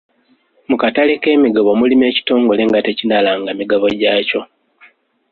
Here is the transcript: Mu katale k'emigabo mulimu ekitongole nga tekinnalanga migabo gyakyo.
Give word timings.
Mu 0.69 0.75
katale 0.81 1.13
k'emigabo 1.21 1.69
mulimu 1.79 2.03
ekitongole 2.11 2.61
nga 2.69 2.79
tekinnalanga 2.85 3.51
migabo 3.59 3.85
gyakyo. 3.99 4.41